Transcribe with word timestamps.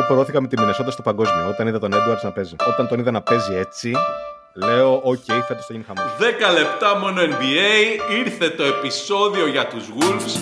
Εγώ 0.00 0.08
πορώθηκα 0.08 0.40
με 0.40 0.48
τη 0.48 0.60
Μινεσότα 0.60 0.90
στο 0.90 1.02
παγκόσμιο 1.02 1.48
όταν 1.48 1.66
είδα 1.66 1.78
τον 1.78 1.92
Έντουαρντς 1.92 2.22
να 2.22 2.32
παίζει. 2.32 2.56
Όταν 2.66 2.88
τον 2.88 2.98
είδα 2.98 3.10
να 3.10 3.22
παίζει 3.22 3.54
έτσι, 3.54 3.92
λέω: 4.54 4.94
OK, 4.94 5.02
okay, 5.02 5.40
φέτος 5.46 5.66
θα 5.66 5.72
γίνει 5.72 5.84
χαμός. 5.84 6.16
10 6.18 6.22
λεπτά 6.58 6.98
μόνο 6.98 7.22
NBA, 7.22 8.12
ήρθε 8.24 8.50
το 8.50 8.62
επεισόδιο 8.62 9.46
για 9.46 9.66
τους 9.66 9.88
Wolves. 9.98 10.40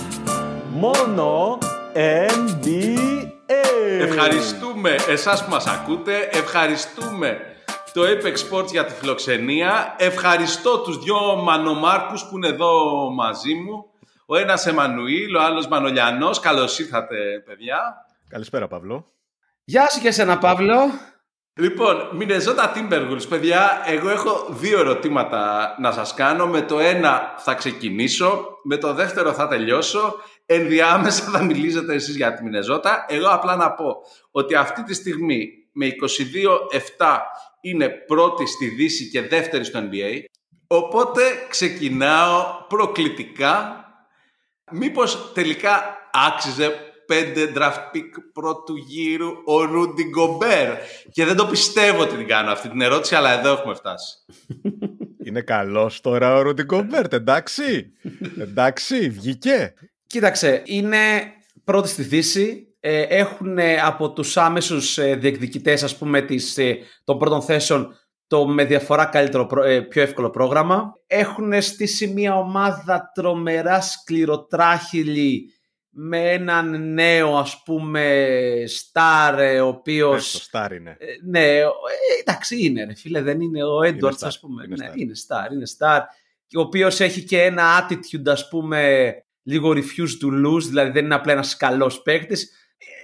Μόνο 0.69 1.59
NBA. 1.93 2.99
Ευχαριστούμε 4.01 4.95
εσάς 5.09 5.45
που 5.45 5.51
μας 5.51 5.67
ακούτε, 5.67 6.29
ευχαριστούμε 6.33 7.39
το 7.93 8.03
Apex 8.03 8.35
Sports 8.51 8.71
για 8.71 8.85
τη 8.85 8.93
φιλοξενία, 8.93 9.95
ευχαριστώ 9.99 10.79
τους 10.79 10.99
δυο 10.99 11.37
μανομάρκους 11.37 12.25
που 12.25 12.37
είναι 12.37 12.49
εδώ 12.49 12.71
μαζί 13.11 13.55
μου, 13.55 13.85
ο 14.27 14.37
ένας 14.37 14.67
Εμμανουήλ, 14.67 15.35
ο 15.35 15.43
άλλος 15.43 15.69
Μανολιανός, 15.69 16.41
καλώς 16.41 16.79
ήρθατε 16.79 17.17
παιδιά. 17.47 17.79
Καλησπέρα, 18.29 18.69
Παύλο. 18.69 19.13
Γεια 19.71 19.89
σου 19.91 20.01
και 20.01 20.09
εσένα, 20.09 20.39
Παύλο. 20.39 20.91
Λοιπόν, 21.61 22.09
Μινεζότα 22.13 22.73
Timberwolves, 22.75 23.29
παιδιά, 23.29 23.83
εγώ 23.87 24.09
έχω 24.09 24.47
δύο 24.51 24.79
ερωτήματα 24.79 25.75
να 25.81 25.93
σας 25.93 26.15
κάνω. 26.15 26.47
Με 26.47 26.63
το 26.63 26.79
ένα 26.79 27.35
θα 27.37 27.55
ξεκινήσω, 27.55 28.59
με 28.63 28.77
το 28.77 28.95
δεύτερο 28.95 29.33
θα 29.33 29.49
τελειώσω. 29.49 30.15
Ενδιάμεσα 30.47 31.25
θα 31.25 31.43
μιλήσετε 31.45 31.95
εσείς 31.95 32.17
για 32.17 32.35
τη 32.35 32.43
Μινεζότα. 32.43 33.07
Εγώ 33.09 33.29
απλά 33.29 33.57
να 33.57 33.73
πω 33.73 33.97
ότι 34.31 34.55
αυτή 34.55 34.83
τη 34.83 34.95
στιγμή 34.95 35.49
με 35.73 35.87
22-7 36.99 37.19
είναι 37.61 37.89
πρώτη 37.89 38.47
στη 38.47 38.67
Δύση 38.67 39.11
και 39.11 39.23
δεύτερη 39.23 39.65
στο 39.65 39.81
NBA. 39.81 40.23
Οπότε 40.67 41.23
ξεκινάω 41.49 42.45
προκλητικά. 42.69 43.85
Μήπως 44.71 45.33
τελικά 45.33 45.97
άξιζε 46.13 46.88
πέντε 47.09 47.53
draft 47.57 47.97
pick 47.97 48.11
πρώτου 48.33 48.77
γύρου 48.77 49.29
ο 49.45 49.65
Ρούντι 49.65 50.05
Γκομπέρ. 50.05 50.69
Και 51.13 51.25
δεν 51.25 51.37
το 51.37 51.47
πιστεύω 51.47 52.03
ότι 52.03 52.17
την 52.17 52.27
κάνω 52.27 52.51
αυτή 52.51 52.69
την 52.69 52.81
ερώτηση, 52.81 53.15
αλλά 53.15 53.39
εδώ 53.39 53.53
έχουμε 53.53 53.75
φτάσει. 53.75 54.17
Είναι 55.25 55.41
καλός 55.41 56.01
τώρα 56.01 56.35
ο 56.37 56.43
Ρούντι 56.43 56.63
Γκομπέρ, 56.63 57.13
εντάξει. 57.13 57.93
εντάξει, 58.39 59.09
βγήκε. 59.09 59.75
Κοίταξε, 60.07 60.63
είναι 60.65 60.99
πρώτη 61.65 61.89
στη 61.89 62.03
Δύση. 62.03 62.63
Ε, 62.81 63.03
έχουν 63.03 63.59
από 63.85 64.13
τους 64.13 64.37
άμεσους 64.37 64.99
ε, 64.99 65.15
διεκδικητές, 65.15 65.83
ας 65.83 65.97
πούμε, 65.97 66.21
της, 66.21 66.59
ε, 66.59 66.79
των 67.05 67.19
πρώτων 67.19 67.43
θέσεων 67.43 67.95
το 68.27 68.47
με 68.47 68.65
διαφορά 68.65 69.05
καλύτερο, 69.05 69.47
πιο 69.89 70.03
εύκολο 70.03 70.31
πρόγραμμα. 70.31 70.93
Έχουν 71.07 71.63
στήσει 71.63 72.07
μια 72.07 72.37
ομάδα 72.37 73.11
τρομερά 73.15 73.81
σκληροτράχυλη 73.81 75.53
με 76.01 76.33
έναν 76.33 76.93
νέο 76.93 77.37
ας 77.37 77.63
πούμε 77.65 78.35
στάρ 78.67 79.61
ο 79.61 79.67
οποίος... 79.67 80.33
Το 80.33 80.39
στάρ 80.39 80.73
είναι. 80.73 80.97
Ναι, 81.25 81.61
εντάξει 82.21 82.65
είναι 82.65 82.85
ρε 82.85 82.95
φίλε, 82.95 83.23
δεν 83.23 83.41
είναι 83.41 83.65
ο 83.65 83.83
Έντουαρτς 83.83 84.23
ας 84.23 84.41
πούμε. 84.41 84.65
Είναι 84.65 84.77
ναι, 84.77 84.93
είναι 84.95 85.15
στάρ, 85.15 85.53
είναι 85.53 85.67
στάρ. 85.67 86.01
Ο 86.57 86.61
οποίος 86.61 87.01
έχει 87.01 87.25
και 87.25 87.43
ένα 87.43 87.89
attitude 87.89 88.27
ας 88.27 88.49
πούμε 88.49 89.11
λίγο 89.43 89.71
refuse 89.71 90.25
to 90.25 90.47
lose, 90.47 90.63
δηλαδή 90.63 90.91
δεν 90.91 91.05
είναι 91.05 91.15
απλά 91.15 91.33
ένας 91.33 91.57
καλός 91.57 92.03
παίκτης. 92.03 92.53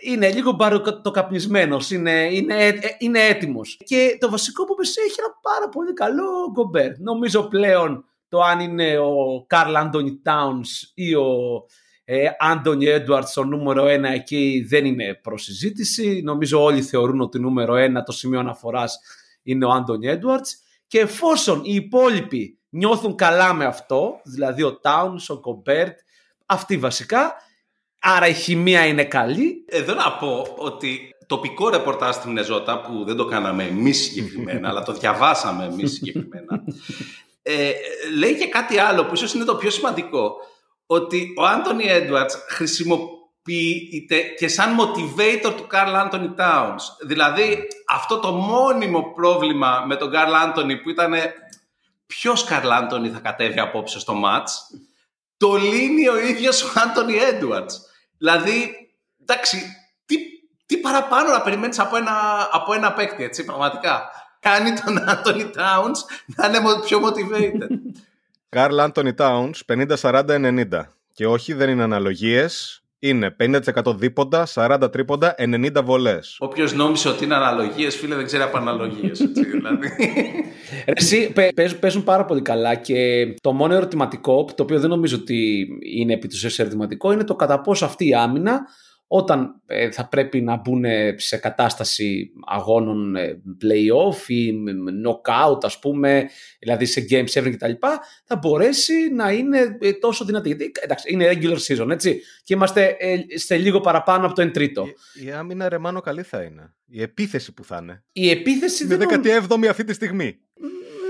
Είναι 0.02 0.32
λίγο 0.32 0.52
μπαροκαπνισμένο, 0.52 1.78
είναι, 1.90 2.28
είναι, 2.32 2.78
είναι 2.98 3.20
έτοιμος. 3.20 3.80
Και 3.84 4.16
το 4.20 4.30
βασικό 4.30 4.64
που 4.64 4.74
πες 4.74 4.96
έχει 4.96 5.14
ένα 5.18 5.38
πάρα 5.42 5.68
πολύ 5.68 5.92
καλό 5.92 6.50
γκομπέρ. 6.52 6.98
Νομίζω 6.98 7.48
πλέον 7.48 8.04
το 8.28 8.40
αν 8.40 8.60
είναι 8.60 8.98
ο 8.98 9.44
Καρλ 9.46 9.76
Άντωνι 9.76 10.22
Towns 10.24 10.90
ή 10.94 11.14
ο 11.14 11.26
Άντωνι 12.38 12.86
Έντουαρτς 12.86 13.36
ο 13.36 13.44
νούμερο 13.44 13.86
ένα 13.86 14.08
εκεί 14.08 14.64
δεν 14.69 14.84
είναι 14.84 15.14
προσυζήτηση. 15.22 16.20
Νομίζω 16.24 16.62
όλοι 16.62 16.83
θεωρούν 16.83 17.20
ότι 17.20 17.38
νούμερο 17.38 17.74
ένα 17.74 18.02
το 18.02 18.12
σημείο 18.12 18.38
αναφοράς 18.38 18.98
είναι 19.42 19.64
ο 19.64 19.70
Άντωνι 19.70 20.06
Έντουαρτς. 20.06 20.58
Και 20.86 20.98
εφόσον 20.98 21.61
οι 21.64 21.74
υπόλοιποι 21.74 22.58
νιώθουν 22.69 23.14
καλά 23.14 23.55
με 23.55 23.64
αυτό, 23.64 24.20
δηλαδή 24.24 24.62
ο 24.62 24.80
Towns, 24.83 25.24
ο 25.28 25.40
Κομπέρτ, 25.40 25.98
αυτοί 26.46 26.77
βασικά, 26.77 27.34
άρα 28.01 28.28
η 28.28 28.34
χημεία 28.34 28.86
είναι 28.86 29.05
καλή. 29.05 29.64
Εδώ 29.68 29.95
να 29.95 30.12
πω 30.12 30.55
ότι 30.57 31.14
τοπικό 31.27 31.68
ρεπορτάζ 31.68 32.14
στην 32.14 32.28
Μινεζότα, 32.28 32.80
που 32.80 33.05
δεν 33.05 33.17
το 33.17 33.24
κάναμε 33.24 33.64
εμείς 33.64 34.02
συγκεκριμένα, 34.02 34.68
αλλά 34.70 34.83
το 34.83 34.92
διαβάσαμε 34.92 35.64
εμείς 35.64 35.92
συγκεκριμένα, 35.92 36.64
ε, 37.42 37.73
λέει 38.17 38.36
και 38.36 38.46
κάτι 38.46 38.78
άλλο 38.78 39.05
που 39.05 39.14
ίσως 39.14 39.34
είναι 39.34 39.45
το 39.45 39.55
πιο 39.55 39.70
σημαντικό, 39.70 40.36
ότι 40.86 41.34
ο 41.36 41.45
Άντωνι 41.45 41.84
Έντουαρτς 41.84 42.45
χρησιμοποιείται 42.48 44.20
και 44.39 44.48
σαν 44.48 44.77
motivator 44.80 45.52
του 45.56 45.67
Καρλ 45.67 45.95
Άντωνι 45.95 46.34
Towns. 46.39 46.80
Δηλαδή 47.06 47.68
αυτό 47.89 48.18
το 48.18 48.33
μόνιμο 48.33 49.02
πρόβλημα 49.14 49.84
με 49.86 49.96
τον 49.96 50.11
Καρλ 50.11 50.34
Άντωνι 50.34 50.77
που 50.77 50.90
ήταν 50.90 51.14
ποιος 52.06 52.45
Καρλ 52.45 52.70
Άντωνι 52.70 53.08
θα 53.08 53.18
κατέβει 53.18 53.61
απόψε 53.61 53.98
στο 53.98 54.14
μάτς, 54.14 54.70
το 55.36 55.55
λύνει 55.55 56.08
ο 56.08 56.18
ίδιος 56.18 56.62
ο 56.62 56.72
Άντωνι 56.74 57.16
Έντουαρτς. 57.16 57.80
Δηλαδή, 58.18 58.74
εντάξει, 59.20 59.62
τι, 60.06 60.16
τι 60.66 60.77
παραπάνω 60.77 61.30
να 61.30 61.40
περιμένεις 61.40 61.78
από 61.78 61.96
ένα, 61.96 62.48
από 62.52 62.72
ένα 62.72 62.92
παίκτη, 62.92 63.24
έτσι, 63.24 63.45
πραγματικά. 63.45 64.11
Κάνει 64.40 64.72
τον 64.80 65.08
Άντωνι 65.08 65.51
Towns 65.56 65.98
να 66.27 66.46
είναι 66.46 66.61
πιο 66.84 67.01
motivated. 67.05 67.68
Καρλ 68.54 68.80
Άντωνι 68.80 69.12
Towns 69.18 69.84
50-40-90. 70.00 70.64
Και 71.14 71.26
όχι, 71.26 71.52
δεν 71.52 71.68
είναι 71.68 71.82
αναλογίες. 71.82 72.82
Είναι 72.98 73.36
50% 73.40 73.96
δίποντα, 73.96 74.46
40 74.54 74.92
τρίποντα, 74.92 75.34
90 75.38 75.82
βολές. 75.84 76.36
Όποιος 76.38 76.74
νόμισε 76.74 77.08
ότι 77.08 77.24
είναι 77.24 77.34
αναλογίες, 77.34 77.96
φίλε, 77.96 78.14
δεν 78.14 78.24
ξέρει 78.24 78.42
από 78.42 78.56
αναλογίες. 78.56 79.18
Δηλαδή. 79.32 79.88
Εσύ 80.84 81.32
παίζουν 81.80 82.04
πάρα 82.04 82.24
πολύ 82.24 82.42
καλά 82.42 82.74
και 82.74 83.34
το 83.40 83.52
μόνο 83.52 83.74
ερωτηματικό, 83.74 84.44
το 84.54 84.62
οποίο 84.62 84.80
δεν 84.80 84.90
νομίζω 84.90 85.16
ότι 85.16 85.68
είναι 85.96 86.12
επί 86.12 86.28
του 86.28 86.36
ερωτηματικό, 86.56 87.12
είναι 87.12 87.24
το 87.24 87.34
κατά 87.34 87.60
πόσο 87.60 87.84
αυτή 87.84 88.08
η 88.08 88.14
άμυνα 88.14 88.66
όταν 89.06 89.60
ε, 89.66 89.90
θα 89.90 90.08
πρέπει 90.08 90.40
να 90.40 90.56
μπουν 90.56 90.84
σε 91.16 91.36
κατάσταση 91.36 92.32
αγώνων 92.46 93.16
ε, 93.16 93.42
play-off 93.62 94.28
ή 94.28 94.52
knockout 95.04 95.64
ας 95.64 95.78
πούμε, 95.78 96.28
δηλαδή 96.58 96.84
σε 96.86 97.06
game 97.10 97.26
7 97.32 97.50
κτλ. 97.52 97.72
θα 98.24 98.36
μπορέσει 98.36 99.12
να 99.14 99.32
είναι 99.32 99.78
ε, 99.80 99.92
τόσο 99.92 100.24
δυνατή. 100.24 100.48
Γιατί 100.48 100.72
εντάξει, 100.80 101.12
είναι 101.12 101.32
regular 101.32 101.58
season 101.66 101.90
έτσι 101.90 102.20
και 102.42 102.54
είμαστε 102.54 102.96
σε 103.34 103.56
λίγο 103.56 103.80
παραπάνω 103.80 104.26
από 104.26 104.34
το 104.34 104.42
1 104.42 104.52
τρίτο. 104.52 104.86
Η, 105.22 105.26
η 105.26 105.30
άμυνα 105.30 105.68
ρε 105.68 105.79
Μάνο 105.79 106.00
καλή 106.00 106.22
θα 106.22 106.42
είναι. 106.42 106.74
Η 106.86 107.02
επίθεση 107.02 107.52
που 107.54 107.64
θα 107.64 107.78
είναι. 107.82 108.04
Η 108.12 108.30
επίθεση 108.30 108.84
είναι 108.84 108.96
δεν... 108.96 109.22
17η 109.24 109.66
αυτή 109.66 109.84
τη 109.84 109.92
στιγμή. 109.92 110.38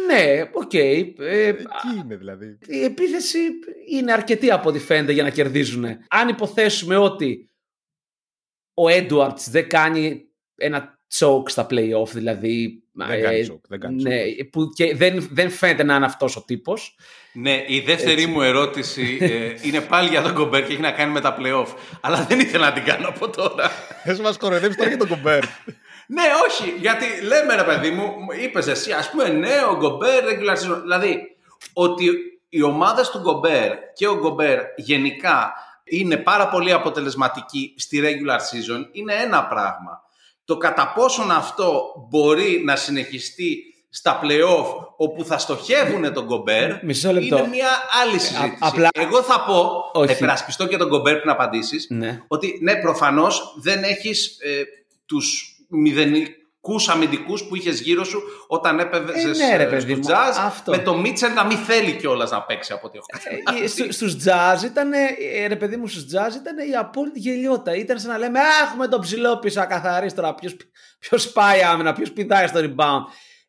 Ναι, 0.07 0.51
OK. 0.53 0.71
Okay. 0.73 1.13
Ε, 1.19 1.49
Εκεί 1.49 1.99
είναι 2.05 2.17
δηλαδή. 2.17 2.59
Η 2.67 2.85
επίθεση 2.85 3.39
είναι 3.91 4.13
αρκετή 4.13 4.51
από 4.51 4.69
ό,τι 4.69 4.79
φαίνεται 4.79 5.13
για 5.13 5.23
να 5.23 5.31
κερδίζουν. 5.31 5.85
Αν 6.09 6.29
υποθέσουμε 6.29 6.97
ότι 6.97 7.49
ο 8.75 8.89
Έντουαρτς 8.89 9.51
δεν 9.51 9.69
κάνει 9.69 10.25
ένα 10.57 10.99
choke 11.19 11.49
στα 11.51 11.67
play-off, 11.71 12.09
δηλαδή. 12.13 12.83
Δεν 12.93 13.23
κάνει 13.23 13.39
ε, 13.39 13.47
choke, 13.51 13.61
δεν 13.69 13.81
κάνει 13.81 14.03
ναι, 14.03 14.45
που 14.45 14.69
και 14.75 14.97
δεν, 14.97 15.29
δεν 15.31 15.51
φαίνεται 15.51 15.83
να 15.83 15.95
είναι 15.95 16.05
αυτός 16.05 16.37
ο 16.37 16.45
τύπος. 16.45 16.97
Ναι, 17.33 17.65
η 17.67 17.81
δεύτερη 17.81 18.13
Έτσι. 18.23 18.27
μου 18.27 18.43
ερώτηση 18.43 19.19
ε, 19.21 19.55
είναι 19.63 19.81
πάλι 19.81 20.09
για 20.09 20.23
τον 20.23 20.35
Κομπέρ 20.35 20.65
και 20.67 20.73
έχει 20.73 20.81
να 20.81 20.91
κάνει 20.91 21.13
με 21.13 21.21
τα 21.21 21.37
play-off. 21.39 21.75
Αλλά 22.01 22.25
δεν 22.29 22.41
ήθελα 22.41 22.67
να 22.67 22.73
την 22.73 22.85
κάνω 22.85 23.09
από 23.09 23.31
τώρα. 23.31 23.71
Θες 24.05 24.21
μας 24.21 24.37
κοροϊδεύεις 24.37 24.77
τώρα 24.77 24.89
για 24.89 24.99
τον 24.99 25.09
Κομπέρ. 25.09 25.45
ναι, 26.07 26.23
όχι, 26.49 26.75
γιατί 26.81 27.05
λέμε 27.23 27.55
ρε 27.55 27.63
παιδί 27.63 27.91
μου, 27.91 28.13
είπες 28.43 28.67
εσύ, 28.67 28.93
ας 28.93 29.11
πούμε, 29.11 29.29
ναι, 29.29 29.55
ο 29.71 29.77
Γκομπέρ 29.77 30.25
regular 30.25 30.57
season. 30.57 30.81
Δηλαδή, 30.83 31.21
ότι 31.73 32.11
οι 32.49 32.63
ομάδες 32.63 33.11
του 33.11 33.19
Γκομπέρ 33.19 33.73
και 33.95 34.07
ο 34.07 34.19
Γκομπέρ 34.19 34.61
γενικά 34.77 35.55
είναι 35.85 36.17
πάρα 36.17 36.49
πολύ 36.49 36.73
αποτελεσματική 36.73 37.75
στη 37.77 38.01
regular 38.03 38.39
season 38.39 38.85
είναι 38.93 39.15
ένα 39.15 39.45
πράγμα. 39.45 40.03
Το 40.45 40.57
κατά 40.57 40.93
πόσον 40.95 41.31
αυτό 41.31 41.83
μπορεί 42.09 42.63
να 42.65 42.77
συνεχιστεί 42.77 43.59
στα 43.91 44.21
play-off 44.23 44.87
όπου 44.97 45.25
θα 45.25 45.39
στοχεύουν 45.39 46.13
τον 46.13 46.27
Κομπέρ 46.27 46.85
είναι 47.41 47.47
μια 47.49 47.69
άλλη 48.03 48.19
συζήτηση. 48.19 48.59
απλά... 48.59 48.89
Εγώ 48.93 49.23
θα 49.23 49.45
πω, 49.45 49.83
επερασπιστώ 50.03 50.67
και 50.67 50.77
τον 50.77 50.89
Κομπέρ 50.89 51.17
πριν 51.17 51.31
απαντήσεις, 51.31 51.87
ναι. 51.91 52.23
ότι 52.29 52.59
ναι, 52.63 52.77
προφανώς 52.77 53.55
δεν 53.61 53.83
έχεις 53.83 54.39
ε, 54.41 54.63
τους 55.07 55.57
μηδενικού 56.65 56.93
αμυντικούς 56.93 57.45
που 57.45 57.57
είχες 57.57 57.81
γύρω 57.81 58.05
σου 58.05 58.23
όταν 58.47 58.79
έπαιζες 58.79 59.41
ε, 59.41 59.57
ναι, 59.57 59.81
στο 59.81 60.13
jazz. 60.13 60.63
Με 60.67 60.79
το 60.79 60.97
Μίτσελ 60.97 61.33
να 61.33 61.45
μην 61.45 61.57
θέλει 61.57 61.97
κιόλας 61.97 62.31
να 62.31 62.43
παίξει 62.43 62.73
από 62.73 62.87
ό,τι 62.87 62.99
έχω 62.99 63.07
ε, 63.65 63.93
Στου 63.93 64.07
jazz 64.07 64.65
ήταν, 64.65 64.93
ε, 64.93 65.47
ρε 65.47 65.57
παιδί 65.57 65.77
μου, 65.77 65.87
στους 65.87 66.03
jazz 66.03 66.35
ήταν 66.35 66.69
η 66.71 66.77
απόλυτη 66.77 67.19
γελιότητα. 67.19 67.75
Ήταν 67.77 67.99
σαν 67.99 68.11
να 68.11 68.19
λέμε 68.19 68.39
έχουμε 68.67 68.89
τον 68.89 69.01
ψηλό 69.01 69.39
πίσω 69.39 69.61
ακαθαρίσει 69.61 70.15
τώρα. 70.15 70.35
Ποιος 70.99 71.33
πάει 71.33 71.63
άμυνα, 71.63 71.93
ποιος 71.93 72.13
πηδάει 72.13 72.47
στο 72.47 72.61
rebound. 72.61 73.03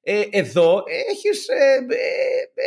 Ε, 0.08 0.22
εδώ 0.30 0.84
έχεις, 1.10 1.48
ε, 1.48 1.86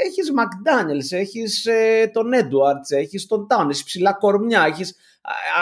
έχεις 0.06 0.32
McDaniels, 0.36 1.18
έχεις 1.18 1.66
ε, 1.66 2.10
τον 2.12 2.30
Edwards, 2.34 2.96
έχεις 2.96 3.26
τον 3.26 3.46
Town, 3.50 3.64
έχεις 3.68 3.84
ψηλά 3.84 4.12
κορμιά, 4.12 4.64
έχεις 4.64 4.96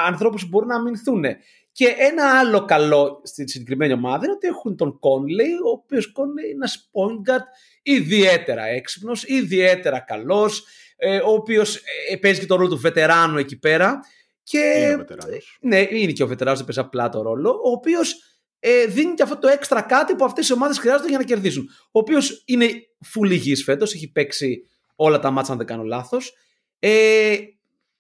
ανθρώπους 0.07 0.43
που 0.43 0.49
μπορούν 0.49 0.69
να 0.69 0.77
αμυνθούν. 0.77 1.25
Και 1.73 1.95
ένα 1.99 2.39
άλλο 2.39 2.65
καλό 2.65 3.21
στη 3.25 3.49
συγκεκριμένη 3.49 3.93
ομάδα 3.93 4.25
είναι 4.25 4.35
ότι 4.35 4.47
έχουν 4.47 4.77
τον 4.77 4.99
Conley, 5.03 5.67
ο 5.67 5.71
οποίος 5.71 6.13
Conley 6.17 6.45
είναι 6.45 6.55
ένας 6.55 6.91
point 6.93 7.31
guard 7.31 7.45
ιδιαίτερα 7.83 8.65
έξυπνος, 8.65 9.25
ιδιαίτερα 9.25 10.01
καλός, 10.01 10.67
ε, 10.97 11.17
ο 11.17 11.33
οποίος 11.33 11.81
παίζει 12.21 12.41
και 12.41 12.47
τον 12.47 12.57
ρόλο 12.57 12.69
του 12.69 12.79
βετεράνου 12.79 13.39
εκεί 13.39 13.59
πέρα. 13.59 14.01
Και, 14.43 14.59
Είναι 14.59 14.95
ο 14.95 14.97
βετεράνος. 14.97 15.59
Ναι, 15.61 15.81
είναι 15.91 16.13
και 16.13 16.23
ο 16.23 16.27
βετεράνος, 16.27 16.59
δεν 16.59 16.75
παίζει 16.75 16.89
απλά 16.89 17.09
το 17.09 17.23
ρόλο, 17.23 17.51
ο 17.51 17.71
οποίος 17.71 18.36
ε, 18.61 18.87
δίνει 18.87 19.15
και 19.15 19.23
αυτό 19.23 19.39
το 19.39 19.49
έξτρα 19.49 19.83
κάτι 19.83 20.15
που 20.15 20.25
αυτές 20.25 20.49
οι 20.49 20.53
ομάδες 20.53 20.79
χρειάζονται 20.79 21.09
για 21.09 21.19
να 21.19 21.25
κερδίσουν. 21.25 21.69
Ο 21.85 21.99
οποίος 21.99 22.43
είναι 22.47 22.69
full 23.15 23.31
υγιής 23.31 23.63
φέτος, 23.65 23.95
έχει 23.95 24.13
παίξει 24.13 24.61
όλα 24.97 25.19
τα 25.19 25.31
μάτσα, 25.31 25.53
αν 25.53 25.59
δεν 25.59 25.67
κάνω 25.67 25.83
λάθος. 25.83 26.33
Ε, 26.79 27.37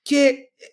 και 0.02 0.16
ε, 0.16 0.64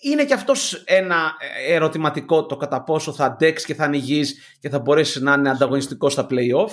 είναι 0.00 0.24
και 0.24 0.34
αυτός 0.34 0.72
ένα 0.86 1.32
ερωτηματικό 1.68 2.46
το 2.46 2.56
κατά 2.56 2.82
πόσο 2.82 3.12
θα 3.12 3.24
αντέξει 3.24 3.66
και 3.66 3.74
θα 3.74 3.84
είναι 3.84 3.96
υγιής 3.96 4.56
και 4.60 4.68
θα 4.68 4.78
μπορέσει 4.78 5.22
να 5.22 5.32
είναι 5.32 5.50
ανταγωνιστικός 5.50 6.12
στα 6.12 6.26
play-off. 6.30 6.70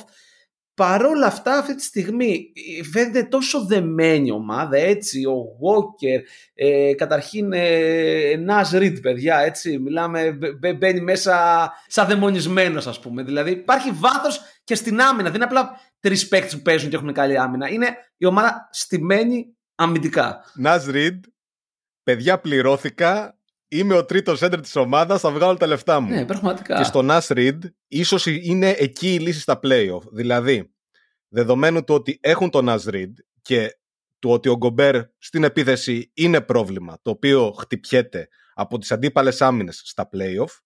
Παρόλα 0.75 1.25
αυτά 1.25 1.57
αυτή 1.57 1.75
τη 1.75 1.83
στιγμή 1.83 2.51
ε, 2.79 2.83
φαίνεται 2.83 3.23
τόσο 3.23 3.65
δεμένη 3.65 4.31
ομάδα 4.31 4.77
έτσι, 4.77 5.25
ο 5.25 5.43
Walker, 5.61 6.21
ε, 6.53 6.93
καταρχήν 6.93 7.53
ε, 7.53 8.45
Nas 8.47 8.75
Reed 8.77 9.01
παιδιά 9.01 9.37
έτσι, 9.37 9.79
μιλάμε, 9.79 10.31
μπε- 10.31 10.55
μπε- 10.57 10.77
μπαίνει 10.77 11.01
μέσα 11.01 11.71
σαν 11.87 12.07
δαιμονισμένος 12.07 12.87
ας 12.87 12.99
πούμε, 12.99 13.23
δηλαδή 13.23 13.51
υπάρχει 13.51 13.91
βάθος 13.91 14.41
και 14.63 14.75
στην 14.75 15.01
άμυνα, 15.01 15.23
δεν 15.23 15.35
είναι 15.35 15.43
απλά 15.43 15.79
τρεις 15.99 16.27
παίκτες 16.27 16.55
που 16.55 16.61
παίζουν 16.61 16.89
και 16.89 16.95
έχουν 16.95 17.13
καλή 17.13 17.37
άμυνα, 17.39 17.69
είναι 17.69 17.87
η 18.17 18.25
ομάδα 18.25 18.69
στημένη 18.71 19.57
αμυντικά. 19.75 20.43
Ναζ 20.53 20.85
Ριντ, 20.87 21.23
παιδιά 22.03 22.39
πληρώθηκα, 22.39 23.37
είμαι 23.77 23.95
ο 23.95 24.05
τρίτος 24.05 24.41
έντερ 24.41 24.61
της 24.61 24.75
ομάδας, 24.75 25.21
θα 25.21 25.31
βγάλω 25.31 25.57
τα 25.57 25.67
λεφτά 25.67 25.99
μου. 25.99 26.09
Ναι, 26.09 26.25
πραγματικά. 26.25 26.77
Και 26.77 26.83
στο 26.83 27.01
Nas 27.09 27.27
Reed 27.27 27.57
ίσως 27.87 28.25
είναι 28.25 28.69
εκεί 28.69 29.13
η 29.13 29.19
λύση 29.19 29.39
στα 29.39 29.59
playoff. 29.63 30.01
Δηλαδή, 30.11 30.73
δεδομένου 31.27 31.83
του 31.83 31.93
ότι 31.95 32.17
έχουν 32.21 32.49
τον 32.49 32.65
Nas 32.69 32.79
Reed 32.93 33.11
και 33.41 33.77
του 34.19 34.29
ότι 34.29 34.49
ο 34.49 34.55
Γκομπέρ 34.57 35.01
στην 35.17 35.43
επίθεση 35.43 36.11
είναι 36.13 36.41
πρόβλημα, 36.41 36.97
το 37.01 37.09
οποίο 37.11 37.51
χτυπιέται 37.59 38.27
από 38.53 38.77
τις 38.77 38.91
αντίπαλες 38.91 39.41
άμυνες 39.41 39.81
στα 39.85 40.09
playoff, 40.13 40.57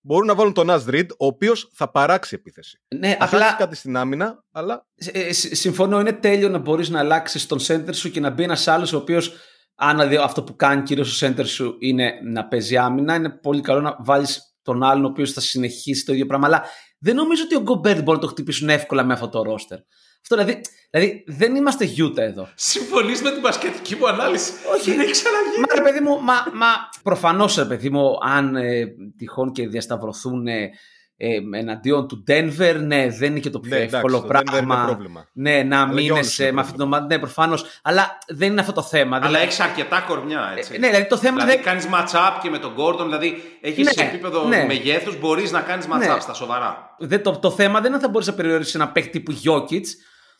μπορούν 0.00 0.26
να 0.26 0.34
βάλουν 0.34 0.52
τον 0.52 0.66
Nas 0.70 0.84
Reed, 0.86 1.06
ο 1.18 1.26
οποίος 1.26 1.70
θα 1.72 1.90
παράξει 1.90 2.34
επίθεση. 2.34 2.80
ναι, 2.96 3.08
Θα 3.18 3.24
απλά 3.24 3.38
χάσεις 3.40 3.56
κάτι 3.56 3.76
στην 3.76 3.96
άμυνα, 3.96 4.44
αλλά 4.50 4.86
Ε, 4.94 5.32
συ- 5.32 5.54
συμφωνώ, 5.54 6.00
είναι 6.00 6.12
τέλειο 6.12 6.48
να 6.48 6.58
μπορείς 6.58 6.88
να 6.88 6.98
αλλάξεις 6.98 7.46
τον 7.46 7.58
center 7.66 7.94
σου 7.94 8.10
και 8.10 8.20
να 8.20 8.30
μπει 8.30 8.42
ένας 8.42 8.68
άλλος 8.68 8.92
ο 8.92 8.96
οποίος, 8.96 9.32
αν 9.74 10.08
δει 10.08 10.16
αυτό 10.16 10.42
που 10.42 10.56
κάνει 10.56 10.82
κυρίως 10.82 11.22
ο 11.22 11.26
center 11.26 11.46
σου 11.46 11.76
είναι 11.78 12.12
να 12.24 12.48
παίζει 12.48 12.76
άμυνα, 12.76 13.14
είναι 13.14 13.30
πολύ 13.30 13.60
καλό 13.60 13.80
να 13.80 13.96
βάλεις 13.98 14.56
τον 14.62 14.82
άλλον 14.82 15.04
ο 15.04 15.08
οποίος 15.08 15.32
θα 15.32 15.40
συνεχίσει 15.40 16.04
το 16.04 16.12
ίδιο 16.12 16.26
πράγμα. 16.26 16.46
Αλλά 16.46 16.62
δεν 16.98 17.14
νομίζω 17.14 17.42
ότι 17.44 17.56
ο 17.56 17.60
Γκομπέρ 17.60 18.02
μπορεί 18.02 18.16
να 18.16 18.24
το 18.24 18.26
χτυπήσουν 18.26 18.68
εύκολα 18.68 19.04
με 19.04 19.12
αυτό 19.12 19.28
το 19.28 19.42
ρόστερ. 19.42 19.78
Αυτό 20.22 20.36
δηλαδή, 20.36 20.60
δηλαδή 20.90 21.24
δεν 21.26 21.54
είμαστε 21.54 21.84
γιούτα 21.84 22.22
εδώ. 22.22 22.48
Συμφωνείς 22.54 23.22
με 23.22 23.30
την 23.30 23.40
μπασκετική 23.40 23.96
μου 23.96 24.08
ανάλυση; 24.08 24.52
Όχι. 24.74 24.90
Δεν 24.90 25.00
έχει 25.00 25.10
ξαναγίνει. 25.10 25.58
Μα 25.58 25.74
ρε 25.74 25.82
παιδί 25.82 26.00
μου, 26.00 26.22
μα, 26.22 26.34
μα 26.34 26.66
προφανώς 27.02 27.56
ρε 27.56 27.64
παιδί 27.64 27.90
μου, 27.90 28.18
αν 28.22 28.56
ε, 28.56 28.86
τυχόν 29.16 29.52
και 29.52 29.68
διασταυρωθούν 29.68 30.46
ε, 30.46 30.70
ε, 31.16 31.36
εναντίον 31.58 32.08
του 32.08 32.24
Denver, 32.28 32.76
ναι, 32.80 33.08
δεν 33.08 33.30
είναι 33.30 33.38
και 33.40 33.50
το 33.50 33.60
πιο 33.60 33.70
ναι, 33.70 33.76
εντάξει, 33.76 33.94
εύκολο 33.96 34.20
το 34.20 34.26
Denver 34.26 34.42
πράγμα. 34.44 34.74
είναι 34.76 34.84
πρόβλημα. 34.92 35.28
Ναι, 35.32 35.62
να 35.62 35.76
για 35.76 35.84
όλους 35.84 35.94
μείνει 35.94 36.08
είναι 36.38 36.52
με 36.52 36.60
αυτή 36.60 36.72
την 36.72 36.82
ομάδα. 36.82 37.06
Ναι, 37.06 37.18
προφανώς. 37.18 37.64
Αλλά 37.82 38.18
δεν 38.28 38.50
είναι 38.50 38.60
αυτό 38.60 38.72
το 38.72 38.82
θέμα. 38.82 39.16
Αλλά 39.16 39.26
Δηλαδή, 39.26 39.44
έχεις 39.44 39.60
αρκετά 39.60 40.04
κορμιά, 40.08 40.52
έτσι. 40.56 40.72
ε, 40.74 40.78
ναι, 40.78 40.86
δηλαδή 40.88 41.06
το 41.06 41.16
θέμα 41.16 41.44
Δηλαδή 41.44 41.54
δεν. 41.54 41.62
κάνεις 41.64 41.86
match-up 41.92 42.38
και 42.42 42.50
με 42.50 42.58
τον 42.58 42.74
Gordon, 42.76 43.02
δηλαδή 43.02 43.42
έχεις 43.60 43.84
Ναι, 43.84 43.90
σε 43.92 44.02
επίπεδο 44.02 44.46
ναι. 44.46 44.64
μεγέθους 44.64 45.18
μπορείς 45.20 45.50
να 45.52 45.60
κάνεις 45.60 45.86
match-up 45.86 46.14
Ναι. 46.14 46.20
στα 46.20 46.34
σοβαρά. 46.34 46.94
δεν- 46.98 47.22
το, 47.22 47.38
το 47.38 47.50
θέμα 47.50 47.74
δεν 47.78 47.86
είναι 47.86 47.94
αν 47.94 48.00
θα 48.02 48.08
μπορείς 48.08 48.26
να 48.26 48.34
περιορίσεις 48.34 48.74
ένα 48.74 48.88
παίκτη 48.88 49.10
τύπου 49.10 49.32
Jokic. 49.44 49.82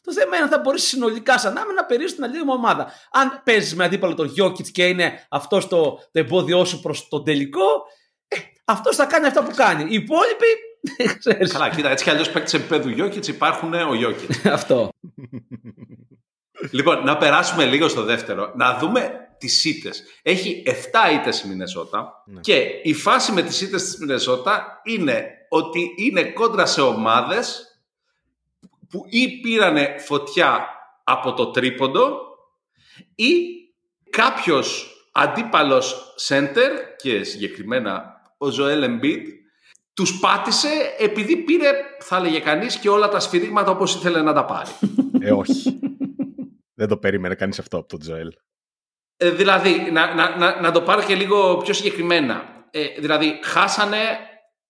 Το 0.04 0.12
θέμα 0.12 0.36
είναι 0.36 0.44
αν 0.44 0.48
θα 0.50 0.58
μπορείς 0.58 0.82
συνολικά 0.86 1.38
σαν 1.38 1.56
άμυνα 1.56 1.74
να 1.74 1.84
περιορίσεις 1.84 2.16
την 2.16 2.24
άλλη 2.24 2.44
μου 2.44 2.52
ομάδα. 2.56 2.86
Αν 3.12 3.40
παίζεις 3.44 3.74
με 3.74 3.84
αντίπαλο 3.84 4.14
τον 4.14 4.32
Jokic 4.40 4.66
και 4.72 4.86
είναι 4.86 5.26
αυτός 5.28 5.68
το, 5.68 5.80
το 5.94 6.18
εμπόδιό 6.20 6.64
σου 6.64 6.80
προς 6.80 7.08
τον 7.08 7.24
τελικό, 7.24 7.60
ε, 7.60 8.01
αυτός 8.64 8.96
θα 8.96 9.04
κάνει 9.04 9.26
αυτά 9.26 9.42
που 9.42 9.52
κάνει. 9.54 9.82
Οι 9.82 9.94
υπόλοιποι. 9.94 10.46
δεν 10.96 11.18
ξέρεις. 11.18 11.52
Καλά, 11.52 11.68
κοίτα, 11.70 11.90
έτσι 11.90 12.04
κι 12.04 12.10
αλλιώς 12.10 12.30
παίκτε 12.30 12.56
επίπεδου 12.56 12.90
Jokic 12.98 13.26
υπάρχουν 13.28 13.74
ο 13.74 13.90
Jokic. 13.92 14.48
αυτό. 14.52 14.90
λοιπόν, 16.70 17.04
να 17.04 17.16
περάσουμε 17.16 17.64
λίγο 17.64 17.88
στο 17.88 18.02
δεύτερο. 18.02 18.52
Να 18.56 18.78
δούμε 18.78 19.10
τις 19.38 19.64
ήττες. 19.64 20.02
Έχει 20.22 20.62
7 20.66 20.70
ήττες 21.14 21.40
η 21.42 21.48
Μινεσότα 21.48 22.22
Ναι. 22.26 22.40
και 22.40 22.56
η 22.82 22.94
φάση 22.94 23.32
με 23.32 23.42
τις 23.42 23.60
ήττες 23.60 23.82
της 23.84 23.98
Μινεσότα 23.98 24.80
είναι 24.84 25.26
ότι 25.48 25.94
είναι 25.96 26.22
κόντρα 26.24 26.66
σε 26.66 26.80
ομάδες 26.80 27.66
που 28.88 29.04
ή 29.08 29.40
πήρανε 29.40 29.94
φωτιά 29.98 30.66
από 31.04 31.32
το 31.34 31.50
τρίποντο 31.50 32.18
ή 33.14 33.32
κάποιος 34.10 34.86
αντίπαλος 35.12 36.14
center 36.28 36.70
και 36.96 37.24
συγκεκριμένα 37.24 38.21
ο 38.42 38.50
Ζωέλ 38.50 38.84
Embiid 38.86 39.22
τους 39.94 40.18
πάτησε 40.18 40.68
επειδή 40.98 41.36
πήρε, 41.36 41.70
θα 41.98 42.16
έλεγε 42.16 42.40
κανείς, 42.40 42.78
και 42.78 42.88
όλα 42.88 43.08
τα 43.08 43.20
σφυρίγματα 43.20 43.70
όπως 43.70 43.94
ήθελε 43.94 44.22
να 44.22 44.32
τα 44.32 44.44
πάρει. 44.44 44.70
Ε, 45.20 45.32
όχι. 45.32 45.78
Δεν 46.74 46.88
το 46.88 46.96
περίμενε 46.96 47.34
κανείς 47.34 47.58
αυτό 47.58 47.78
από 47.78 47.88
τον 47.88 47.98
Τζοέλ. 47.98 48.32
Ε, 49.16 49.30
δηλαδή, 49.30 49.90
να, 49.92 50.14
να, 50.14 50.36
να, 50.36 50.60
να 50.60 50.70
το 50.70 50.80
πάρω 50.80 51.02
και 51.02 51.14
λίγο 51.14 51.56
πιο 51.56 51.74
συγκεκριμένα. 51.74 52.66
Ε, 52.70 52.86
δηλαδή, 52.98 53.38
χάσανε 53.42 53.98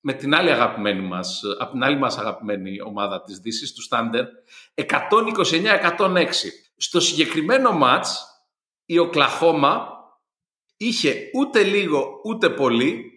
με 0.00 0.12
την 0.12 0.34
άλλη 0.34 0.50
αγαπημένη 0.50 1.00
μας, 1.00 1.42
από 1.58 1.72
την 1.72 1.82
άλλη 1.82 1.98
μας 1.98 2.18
αγαπημένη 2.18 2.80
ομάδα 2.80 3.22
της 3.22 3.38
Δύσης, 3.38 3.72
τους 3.72 3.84
Στάντερ, 3.84 4.24
129-106. 4.74 6.24
Στο 6.76 7.00
συγκεκριμένο 7.00 7.72
μάτς, 7.72 8.26
η 8.84 8.98
Οκλαχώμα 8.98 9.88
είχε 10.76 11.30
ούτε 11.34 11.62
λίγο 11.62 12.20
ούτε 12.24 12.50
πολύ 12.50 13.11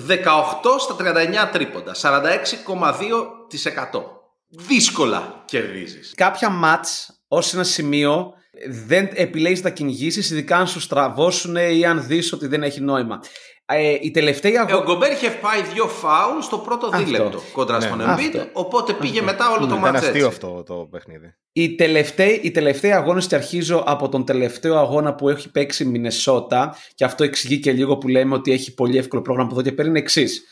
18 0.00 0.78
στα 0.78 0.96
39 0.98 1.48
τρίποντα, 1.52 1.94
46,2%. 1.94 2.00
Δύσκολα 4.48 5.42
κερδίζεις. 5.44 6.12
κάποια 6.16 6.48
μάτς 6.48 7.20
ως 7.28 7.54
ένα 7.54 7.64
σημείο 7.64 8.32
δεν 8.68 9.08
επιλέγεις 9.14 9.62
να 9.62 9.70
κυνηγήσεις 9.70 10.30
ειδικά 10.30 10.56
αν 10.56 10.66
σου 10.66 10.80
στραβώσουν 10.80 11.56
ή 11.56 11.86
αν 11.86 12.06
δεις 12.06 12.32
ότι 12.32 12.46
δεν 12.46 12.62
έχει 12.62 12.80
νόημα. 12.80 13.20
Ε, 13.66 13.96
η 14.00 14.10
τελευταία 14.10 14.52
Ε, 14.52 14.56
ο 14.58 14.60
αγώνα... 14.76 14.84
Γκομπέρ 14.84 15.12
είχε 15.12 15.30
πάει 15.30 15.62
δύο 15.62 15.88
φάουλ 15.88 16.40
στο 16.40 16.58
πρώτο 16.58 16.86
Αυτό. 16.92 17.04
δίλεπτο 17.04 17.40
κόντρα 17.52 17.78
Ναι. 17.78 17.86
στον 17.86 18.00
Αυτό. 18.00 18.22
Embiid, 18.38 18.46
οπότε 18.52 18.92
πήγε 18.92 19.22
μετά 19.22 19.50
όλο 19.50 19.58
το 19.58 19.64
Ήταν 19.66 19.78
μάτς 19.78 19.98
αστείο 19.98 20.14
έτσι. 20.14 20.26
αυτό 20.26 20.62
το 20.62 20.74
παιχνίδι. 20.74 21.34
Η 21.52 21.74
τελευταία, 21.74 22.40
η 22.42 22.50
τελευταία 22.50 22.96
αγώνες 22.96 23.26
και 23.26 23.34
αρχίζω 23.34 23.82
από 23.86 24.08
τον 24.08 24.24
τελευταίο 24.24 24.76
αγώνα 24.78 25.14
που 25.14 25.28
έχει 25.28 25.50
παίξει 25.50 25.82
η 25.82 25.86
Μινεσότα 25.86 26.76
και 26.94 27.04
αυτό 27.04 27.24
εξηγεί 27.24 27.60
και 27.60 27.72
λίγο 27.72 27.96
που 27.98 28.08
λέμε 28.08 28.34
ότι 28.34 28.52
έχει 28.52 28.74
πολύ 28.74 28.98
εύκολο 28.98 29.22
πρόγραμμα 29.22 29.48
από 29.50 29.60
εδώ 29.60 29.68
και 29.68 29.74
πέρα 29.74 29.88
είναι 29.88 29.98
εξής. 29.98 30.44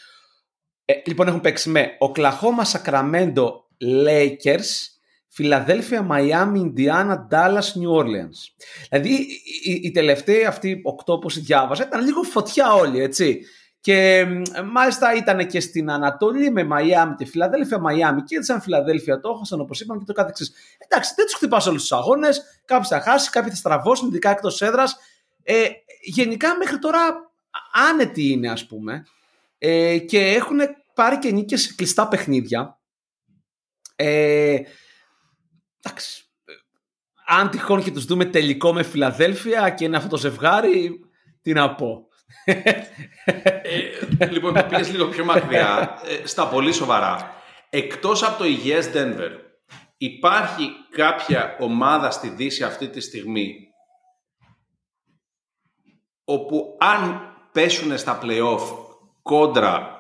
Ε, 0.85 0.93
λοιπόν 1.07 1.27
έχουν 1.29 1.41
παίξει 1.41 1.69
με 1.71 1.97
Οκλαχώμα, 1.99 2.65
Σακραμέντο, 2.65 3.67
Lakers, 4.07 4.67
Φιλαδέλφια, 5.35 6.03
Μαϊάμι, 6.03 6.61
Ινδιάνα, 6.61 7.19
Ντάλλας, 7.19 7.75
Νιου 7.75 7.93
Όρλιανς. 7.93 8.55
Δηλαδή 8.89 9.09
η, 9.09 9.27
η, 9.63 9.81
η 9.83 9.91
τελευταία 9.91 10.49
αυτή 10.49 10.81
οκτώ 10.83 11.13
όπως 11.13 11.39
διάβασα 11.39 11.85
ήταν 11.85 12.05
λίγο 12.05 12.23
φωτιά 12.23 12.73
όλοι 12.73 13.01
έτσι. 13.01 13.41
Και 13.81 14.25
μ, 14.25 14.43
μάλιστα 14.73 15.15
ήταν 15.15 15.47
και 15.47 15.61
στην 15.61 15.91
Ανατολή 15.91 16.51
με 16.51 16.65
Μαϊάμι 16.65 17.15
και 17.15 17.25
Φιλαδέλφια, 17.25 17.79
Μαϊάμι 17.79 18.23
και 18.23 18.43
σαν 18.43 18.61
Φιλαδέλφια 18.61 19.21
το 19.21 19.33
έχασαν 19.35 19.61
όπως 19.61 19.81
είπαμε 19.81 19.99
και 19.99 20.07
το 20.07 20.13
κάθε 20.13 20.29
εξής. 20.29 20.53
Εντάξει, 20.79 21.13
δεν 21.17 21.25
τους 21.25 21.35
χτυπάς 21.35 21.67
όλους 21.67 21.81
τους 21.81 21.93
αγώνες. 21.93 22.43
Κάποιοι 22.65 22.89
θα 22.89 23.01
χάσει, 23.01 23.31
κάποιοι 23.31 23.51
θα 23.51 23.57
στραβώσουν, 23.57 24.09
ειδικά 24.09 24.31
εκτός 24.31 24.63
έδρας. 24.63 24.97
Ε, 25.43 25.65
γενικά 26.03 26.57
μέχρι 26.57 26.79
τώρα 26.79 27.01
άνετοι 27.91 28.29
είναι, 28.29 28.51
ας 28.51 28.67
πούμε. 28.67 29.07
Ε, 29.59 29.99
και 29.99 30.19
έχουν 30.19 30.59
πάρει 30.95 31.19
και 31.19 31.31
νίκες 31.31 31.63
σε 31.63 31.75
κλειστά 31.77 32.09
παιχνίδια. 32.09 32.79
Ε, 33.97 34.59
εντάξει. 35.83 36.25
Ε, 36.45 36.53
Αν 37.27 37.51
τυχόν 37.51 37.83
και 37.83 37.91
τους 37.91 38.05
δούμε 38.05 38.25
τελικό 38.25 38.73
με 38.73 38.83
Φιλαδέλφια 38.83 39.71
και 39.71 39.85
είναι 39.85 39.97
αυτό 39.97 40.09
το 40.09 40.17
ζευγάρι, 40.17 41.01
τι 41.43 41.53
να 41.53 41.75
πω. 41.75 42.07
Ε, 44.15 44.27
λοιπόν, 44.31 44.53
που 44.53 44.67
πήγες 44.69 44.91
λίγο 44.91 45.07
πιο 45.07 45.25
μακριά, 45.25 45.99
ε, 46.05 46.27
στα 46.27 46.49
πολύ 46.49 46.73
σοβαρά. 46.73 47.35
Εκτός 47.71 48.23
από 48.23 48.39
το 48.39 48.45
υγιές 48.45 48.91
Denver, 48.95 49.31
υπάρχει 49.97 50.71
κάποια 50.91 51.57
ομάδα 51.61 52.11
στη 52.11 52.29
Δύση 52.29 52.65
αυτή 52.65 52.89
τη 52.89 53.01
στιγμή 53.01 53.73
όπου 56.25 56.77
αν 56.81 57.21
πέσουν 57.53 57.99
στα 57.99 58.19
play-off 58.23 58.61
κόντρα 59.23 59.92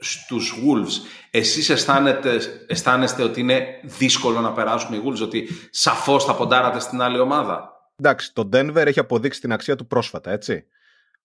στους 0.00 0.54
Wolves, 0.56 1.06
εσείς 1.30 1.68
αισθάνετε, 1.70 2.40
αισθάνεστε 2.66 3.22
ότι 3.22 3.40
είναι 3.40 3.80
δύσκολο 3.82 4.40
να 4.40 4.52
περάσουν 4.52 4.94
οι 4.94 5.02
Wolves, 5.06 5.22
ότι 5.22 5.48
σαφώς 5.70 6.24
θα 6.24 6.34
ποντάρατε 6.34 6.78
στην 6.80 7.00
άλλη 7.00 7.18
ομάδα; 7.18 7.70
Εντάξει, 7.96 8.34
το 8.34 8.48
Denver 8.52 8.76
έχει 8.86 8.98
αποδείξει 8.98 9.40
την 9.40 9.52
αξία 9.52 9.76
του 9.76 9.86
πρόσφατα, 9.86 10.30
έτσι. 10.30 10.64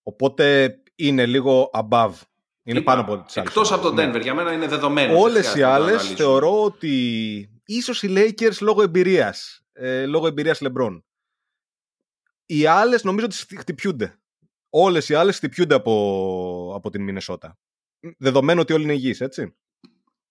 Οπότε 0.03 0.75
είναι 0.95 1.25
λίγο 1.25 1.69
above 1.73 2.11
Είναι 2.63 2.79
Είπα, 2.79 2.91
πάνω 2.95 3.01
από 3.01 3.23
τις 3.25 3.37
άλλες. 3.37 3.49
Εκτός 3.49 3.71
από 3.71 3.83
τον 3.83 3.95
Ναι. 3.95 4.09
Denver, 4.11 4.21
για 4.21 4.33
μένα 4.33 4.51
είναι 4.53 4.67
δεδομένο. 4.67 5.19
Όλες 5.19 5.33
δεν 5.33 5.43
οι 5.43 5.45
χρειάζεται 5.53 5.67
να 5.71 5.77
το 5.77 5.83
άλλες 5.83 5.93
αναλύσουμε. 6.01 6.17
θεωρώ 6.29 6.63
ότι 6.63 7.61
ίσως 7.65 8.03
οι 8.03 8.13
Lakers 8.17 8.57
λόγω 8.61 8.81
εμπειρίας, 8.81 9.61
ε, 9.73 10.05
λόγω 10.05 10.27
εμπειρίας 10.27 10.59
LeBron. 10.63 11.01
Οι 12.45 12.65
άλλες 12.65 13.03
νομίζω 13.03 13.25
ότι 13.25 13.35
χτι- 13.35 13.59
χτυπιούνται. 13.59 14.15
Όλες 14.69 15.09
οι 15.09 15.13
άλλες 15.13 15.35
χτυπιούνται 15.37 15.75
από, 15.75 16.73
από 16.75 16.89
την 16.89 17.03
Μινεσότα. 17.03 17.57
Δεδομένου 18.17 18.59
ότι 18.61 18.73
όλοι 18.73 18.83
είναι 18.83 18.93
υγιείς, 18.93 19.21
έτσι. 19.21 19.55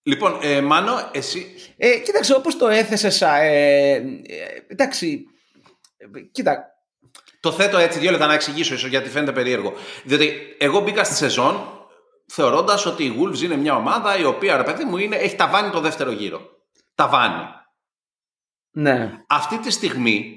Λοιπόν, 0.03 0.39
ε, 0.43 0.61
Μάνο, 0.61 1.11
εσύ 1.13 1.55
Ε, 1.77 1.99
κοίταξε, 1.99 2.35
όπως 2.35 2.57
το 2.57 2.69
έθεσες, 2.69 3.23
α, 3.23 3.37
ε, 3.37 3.95
ε, 3.95 4.65
εντάξει, 4.67 5.25
ε, 5.97 6.07
κοίτα, 6.33 6.65
Το 7.41 7.53
θέτω 7.53 7.79
έτσι 7.79 7.99
δύο 7.99 8.11
λεπτά 8.11 8.27
να 8.27 8.35
εξηγήσω 8.35 8.75
ίσως 8.75 8.91
γιατί 8.91 9.09
φαίνεται 9.09 9.33
περίεργο. 9.33 9.73
Διότι 10.05 10.33
εγώ 10.59 10.81
μπήκα 10.81 11.05
στη 11.05 11.15
σεζόν 11.15 11.69
θεωρώντας 12.27 12.87
ότι 12.87 13.05
η 13.05 13.17
Wolves 13.21 13.41
είναι 13.43 13.57
μια 13.57 13.75
ομάδα 13.77 14.19
η 14.19 14.25
οποία, 14.25 14.57
ρε 14.57 14.63
παιδί 14.63 14.85
μου, 14.85 14.97
είναι, 14.97 15.17
έχει 15.17 15.37
ταβάνει 15.37 15.71
το 15.71 15.81
δεύτερο 15.81 16.11
γύρο. 16.11 16.41
Ταβάνει. 16.95 17.45
ναι. 18.71 19.13
Αυτή 19.29 19.59
τη 19.59 19.71
στιγμή, 19.71 20.35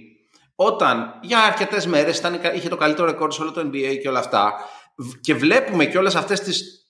όταν 0.56 1.20
για 1.22 1.40
αρκετές 1.40 1.86
μέρες 1.88 2.22
είχε 2.56 2.70
το 2.70 2.76
καλύτερο 2.76 3.08
ρεκόρ 3.08 3.32
σε 3.34 3.42
όλο 3.42 3.52
το 3.52 3.62
NBA 3.62 3.98
και 4.02 4.10
όλα 4.10 4.20
αυτά, 4.20 4.54
β- 4.96 5.20
και 5.22 5.34
βλέπουμε 5.34 5.86
και 5.86 5.98
όλε 5.98 6.08
αυτές 6.08 6.40
τις 6.40 6.83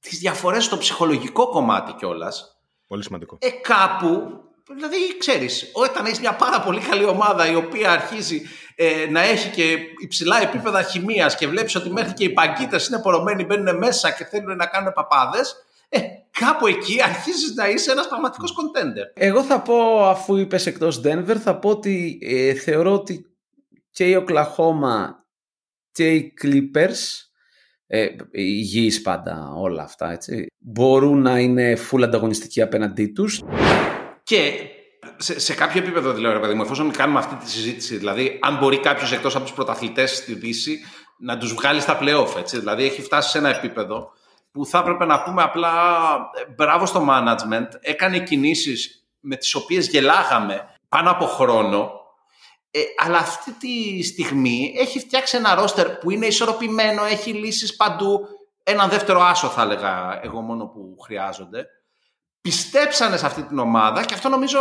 τις 0.00 0.18
διαφορές 0.18 0.64
στο 0.64 0.78
ψυχολογικό 0.78 1.48
κομμάτι 1.48 1.92
κιόλας, 1.92 2.56
Πολύ 2.86 3.02
σημαντικό. 3.02 3.38
ε, 3.40 3.50
κάπου, 3.50 4.30
δηλαδή 4.74 5.16
ξέρεις, 5.18 5.70
όταν 5.72 6.04
έχεις 6.06 6.20
μια 6.20 6.34
πάρα 6.34 6.60
πολύ 6.60 6.80
καλή 6.80 7.04
ομάδα 7.04 7.50
η 7.50 7.54
οποία 7.54 7.90
αρχίζει 7.92 8.42
ε, 8.74 9.06
να 9.10 9.20
έχει 9.20 9.50
και 9.50 9.76
υψηλά 10.02 10.42
επίπεδα 10.42 10.82
χημίας 10.82 11.36
και 11.36 11.46
βλέπεις 11.46 11.74
ότι 11.74 11.90
μέχρι 11.90 12.12
και 12.12 12.24
οι 12.24 12.30
παγκίτες 12.32 12.86
είναι 12.86 13.00
πορωμένοι, 13.00 13.44
μπαίνουν 13.44 13.76
μέσα 13.76 14.10
και 14.10 14.24
θέλουν 14.24 14.56
να 14.56 14.66
κάνουν 14.66 14.92
παπάδες, 14.92 15.56
ε, 15.88 16.00
κάπου 16.30 16.66
εκεί 16.66 17.02
αρχίζεις 17.02 17.54
να 17.54 17.68
είσαι 17.68 17.90
ένας 17.90 18.08
πραγματικός 18.08 18.52
contender. 18.52 19.04
Εγώ 19.14 19.42
θα 19.42 19.60
πω, 19.60 20.08
αφού 20.08 20.36
είπες 20.36 20.66
εκτός 20.66 21.00
Denver, 21.04 21.36
θα 21.36 21.58
πω 21.58 21.68
ότι 21.68 22.18
ε, 22.22 22.54
θεωρώ 22.54 22.92
ότι 22.92 23.24
και 23.90 24.04
η 24.08 24.14
Οκλαχώμα 24.14 25.24
και 25.92 26.10
οι 26.14 26.32
Clippers, 26.42 27.29
ε, 27.92 28.08
υγιείς 28.30 29.02
πάντα 29.02 29.52
όλα 29.56 29.82
αυτά, 29.82 30.10
έτσι, 30.12 30.46
μπορούν 30.58 31.22
να 31.22 31.38
είναι 31.38 31.76
full 31.90 32.02
ανταγωνιστικοί 32.02 32.62
απέναντί 32.62 33.06
τους. 33.06 33.42
Και 34.22 34.52
σε, 35.16 35.40
σε 35.40 35.54
κάποιο 35.54 35.80
επίπεδο, 35.82 36.12
δηλαδή, 36.12 36.34
ρε 36.34 36.40
παιδί 36.40 36.54
μου, 36.54 36.62
εφόσον 36.62 36.90
κάνουμε 36.90 37.18
αυτή 37.18 37.34
τη 37.34 37.50
συζήτηση, 37.50 37.96
δηλαδή, 37.96 38.38
αν 38.42 38.56
μπορεί 38.58 38.78
κάποιος 38.78 39.12
εκτός 39.12 39.34
από 39.34 39.44
τους 39.44 39.54
πρωταθλητές 39.54 40.16
στη 40.16 40.34
Δύση 40.34 40.78
να 41.18 41.38
τους 41.38 41.54
βγάλει 41.54 41.80
στα 41.80 41.98
playoff, 42.02 42.36
έτσι. 42.38 42.58
Δηλαδή, 42.58 42.84
έχει 42.84 43.02
φτάσει 43.02 43.30
σε 43.30 43.38
ένα 43.38 43.56
επίπεδο 43.56 44.12
που 44.52 44.66
θα 44.66 44.78
έπρεπε 44.78 45.04
να 45.04 45.22
πούμε 45.22 45.42
απλά 45.42 45.72
ε, 46.34 46.52
μπράβο 46.56 46.86
στο 46.86 47.06
management. 47.10 47.68
Έκανε 47.80 48.18
κινήσεις 48.18 49.04
με 49.20 49.36
τις 49.36 49.54
οποίες 49.54 49.88
γελάγαμε 49.88 50.64
πάνω 50.88 51.10
από 51.10 51.24
χρόνο. 51.24 51.92
Ε, 52.70 52.80
αλλά 52.96 53.18
αυτή 53.18 53.52
τη 53.52 54.02
στιγμή 54.02 54.74
έχει 54.76 54.98
φτιάξει 54.98 55.36
ένα 55.36 55.54
ρόστερ 55.54 55.88
που 55.88 56.10
είναι 56.10 56.26
ισορροπημένο, 56.26 57.04
έχει 57.04 57.32
λύσεις 57.32 57.76
παντού. 57.76 58.26
Έναν 58.62 58.88
δεύτερο 58.88 59.20
άσο 59.20 59.48
θα 59.48 59.62
έλεγα 59.62 60.20
εγώ 60.22 60.40
μόνο 60.40 60.66
που 60.66 60.96
χρειάζονται 61.00 61.66
πιστέψανε 62.40 63.16
σε 63.16 63.26
αυτή 63.26 63.42
την 63.42 63.58
ομάδα 63.58 64.04
και 64.04 64.14
αυτό 64.14 64.28
νομίζω 64.28 64.58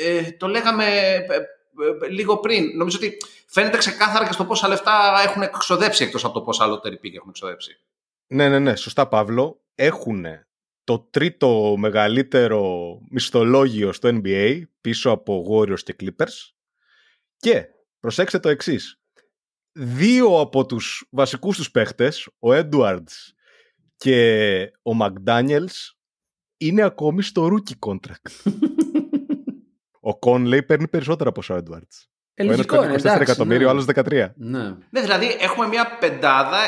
ε, 0.00 0.30
το 0.32 0.46
λέγαμε 0.46 0.84
ε, 0.84 1.34
ε, 1.34 2.08
λίγο 2.08 2.38
πριν. 2.38 2.76
Νομίζω 2.76 2.96
ότι 2.96 3.16
φαίνεται 3.46 3.76
ξεκάθαρα 3.76 4.26
και 4.26 4.32
στο 4.32 4.44
πόσα 4.44 4.68
λεφτά 4.68 5.22
έχουν 5.26 5.42
εξοδέψει 5.42 6.04
εκτός 6.04 6.24
από 6.24 6.34
το 6.34 6.42
πόσα 6.42 6.66
lottery 6.66 7.04
pick 7.04 7.14
έχουν 7.14 7.28
εξοδέψει. 7.28 7.80
Ναι, 8.26 8.48
ναι, 8.48 8.58
ναι, 8.58 8.76
σωστά 8.76 9.08
Παύλο. 9.08 9.60
Έχουν 9.74 10.24
το 10.84 10.98
τρίτο 11.10 11.74
μεγαλύτερο 11.78 12.98
μισθολόγιο 13.10 13.92
στο 13.92 14.08
NBA 14.22 14.62
πίσω 14.80 15.10
από 15.10 15.46
Warriors 15.50 15.80
και 15.80 15.96
Clippers 16.00 16.53
και 17.44 17.66
προσέξτε 18.00 18.38
το 18.38 18.48
εξής. 18.48 19.00
Δύο 19.72 20.40
από 20.40 20.66
τους 20.66 21.06
βασικούς 21.10 21.56
τους 21.56 21.70
παίχτες, 21.70 22.28
ο 22.38 22.48
Edwards 22.52 23.32
και 23.96 24.60
ο 24.82 24.90
McDaniels 25.00 25.92
είναι 26.56 26.82
ακόμη 26.82 27.22
στο 27.22 27.48
rookie 27.52 27.88
contract. 27.88 28.52
ο 30.10 30.18
Conley 30.20 30.66
παίρνει 30.66 30.88
περισσότερα 30.88 31.30
από 31.30 31.54
ο 31.54 31.56
Edwards. 31.56 32.06
Ε, 32.34 32.42
ο 32.42 32.46
ένας 32.46 32.56
λογικό 32.56 32.76
παίρνει 32.76 32.92
είναι, 32.92 33.02
24 33.02 33.04
εντάξει, 33.04 33.22
εκατομμύρια, 33.22 33.62
ναι. 33.62 33.66
ο 33.66 33.70
άλλος 33.70 33.84
13. 33.94 34.30
Ναι. 34.34 34.62
Ναι, 34.90 35.00
δηλαδή 35.00 35.36
έχουμε 35.40 35.66
μια 35.66 35.96
πεντάδα 36.00 36.58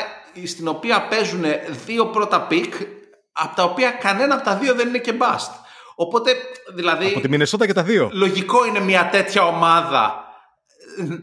στην 0.45 0.67
οποία 0.67 1.07
παίζουν 1.07 1.43
δύο 1.85 2.07
πρώτα 2.07 2.47
pick 2.51 2.71
από 3.31 3.55
τα 3.55 3.63
οποία 3.63 3.91
κανένα 3.91 4.35
από 4.35 4.43
τα 4.43 4.57
δύο 4.57 4.75
δεν 4.75 4.87
είναι 4.87 4.99
και 4.99 5.13
bust. 5.19 5.51
Οπότε, 5.95 6.31
δηλαδή, 6.73 7.07
Από 7.07 7.19
τη 7.19 7.29
Μινεσότα 7.29 7.65
και 7.65 7.73
τα 7.73 7.83
δύο. 7.83 8.09
λογικό 8.13 8.65
είναι 8.65 8.79
μια 8.79 9.09
τέτοια 9.09 9.43
ομάδα 9.43 10.26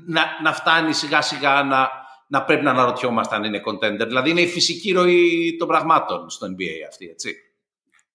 να, 0.06 0.22
να 0.42 0.52
φτάνει 0.52 0.92
σιγά 0.92 1.22
σιγά 1.22 1.62
να, 1.62 1.88
να 2.26 2.42
πρέπει 2.44 2.64
να 2.64 2.70
αναρωτιόμαστε 2.70 3.34
αν 3.34 3.44
είναι 3.44 3.60
contender. 3.66 4.04
Δηλαδή 4.06 4.30
είναι 4.30 4.40
η 4.40 4.46
φυσική 4.46 4.92
ροή 4.92 5.56
των 5.58 5.68
πραγμάτων 5.68 6.30
στο 6.30 6.46
NBA 6.46 6.88
αυτή, 6.88 7.06
έτσι. 7.08 7.34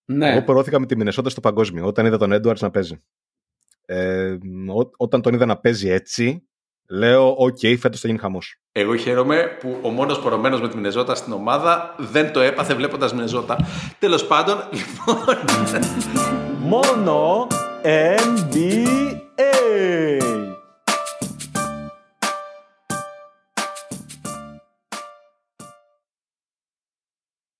Ναι. 0.06 0.30
Εγώ 0.32 0.44
προώθηκα 0.44 0.80
με 0.80 0.86
τη 0.86 0.96
Μινεσότα 0.96 1.30
στο 1.30 1.40
παγκόσμιο 1.42 1.86
όταν 1.86 2.06
είδα 2.06 2.18
τον 2.18 2.34
Edwards 2.34 2.60
να 2.60 2.70
παίζει. 2.72 3.02
Ε, 3.86 4.38
ό- 4.76 4.90
όταν 4.98 5.22
τον 5.22 5.34
είδα 5.34 5.46
να 5.46 5.58
παίζει 5.58 5.90
έτσι, 5.90 6.48
λέω: 6.90 7.36
Οκ, 7.38 7.58
φέτος 7.80 8.00
θα 8.00 8.08
γίνει 8.08 8.20
χαμός. 8.20 8.56
Εγώ 8.72 8.96
χαίρομαι 8.96 9.58
που 9.60 9.80
ο 9.82 9.90
μόνος 9.90 10.20
πορωμένος 10.20 10.62
με 10.62 10.70
τη 10.70 10.76
Μινεζότα 10.76 11.16
στην 11.16 11.34
ομάδα 11.34 11.96
δεν 11.98 12.32
το 12.34 12.40
έπαθε 12.40 12.74
βλέποντας 12.74 13.14
Μινεζότα. 13.14 13.58
Τέλος 14.00 14.28
πάντων, 14.28 14.58
λοιπόν. 14.78 15.38
Μόνο 16.60 17.48
NBA. 17.84 18.88